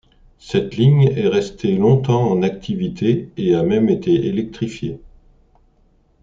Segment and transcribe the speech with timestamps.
[0.39, 4.99] Cette ligne est restée longtemps en activité et a même été électrifiée.